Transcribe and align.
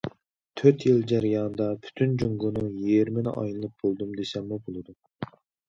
تۆت 0.61 0.85
يىل 0.87 1.03
جەريانىدا 1.11 1.67
پۈتۈن 1.83 2.17
جۇڭگونىڭ 2.23 2.73
يېرىمىنى 2.87 3.37
ئايلىنىپ 3.43 3.79
بولدۇم 3.87 4.19
دېسەممۇ 4.19 4.63
بولىدۇ. 4.67 5.01